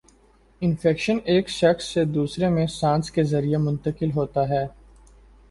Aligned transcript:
infection 0.61 1.17
ایک 1.25 1.49
شخص 1.49 1.85
سے 1.85 2.05
دوسرے 2.05 2.49
میں 2.49 2.65
سانس 2.69 3.11
کے 3.11 3.23
ذریعے 3.23 3.57
منتقل 3.57 4.11
ہوتا 4.11 4.47
ہے 4.49 4.65